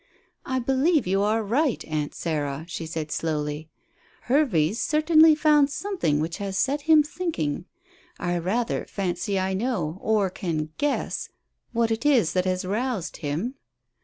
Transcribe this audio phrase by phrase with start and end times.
[0.47, 3.69] "I believe you are right, Aunt Sarah," she said slowly.
[4.21, 7.65] "Hervey's certainly found something which has set him thinking.
[8.17, 11.29] I rather fancy I know or can guess
[11.71, 13.53] what it is that has roused him."